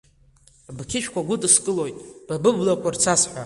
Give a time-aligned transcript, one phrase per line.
[0.77, 1.97] Бқьышәқәа гәыдыскылоит,
[2.27, 3.39] ба быблақәа рцасҳәа.